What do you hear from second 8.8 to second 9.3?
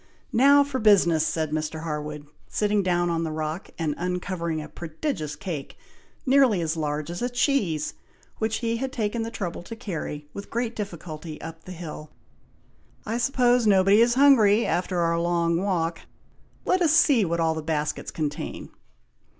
taken the